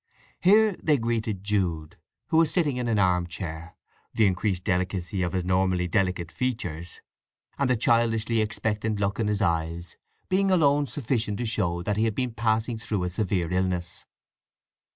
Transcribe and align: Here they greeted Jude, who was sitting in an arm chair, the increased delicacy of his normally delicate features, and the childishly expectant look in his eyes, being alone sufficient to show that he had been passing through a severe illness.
Here 0.39 0.75
they 0.81 0.97
greeted 0.97 1.43
Jude, 1.43 1.95
who 2.29 2.37
was 2.37 2.51
sitting 2.51 2.77
in 2.77 2.87
an 2.87 2.97
arm 2.97 3.27
chair, 3.27 3.75
the 4.15 4.25
increased 4.25 4.63
delicacy 4.63 5.21
of 5.21 5.33
his 5.33 5.45
normally 5.45 5.87
delicate 5.87 6.31
features, 6.31 7.01
and 7.59 7.69
the 7.69 7.75
childishly 7.75 8.41
expectant 8.41 8.99
look 8.99 9.19
in 9.19 9.27
his 9.27 9.43
eyes, 9.43 9.97
being 10.27 10.49
alone 10.49 10.87
sufficient 10.87 11.37
to 11.37 11.45
show 11.45 11.83
that 11.83 11.97
he 11.97 12.05
had 12.05 12.15
been 12.15 12.33
passing 12.33 12.79
through 12.79 13.03
a 13.03 13.09
severe 13.09 13.51
illness. 13.53 14.07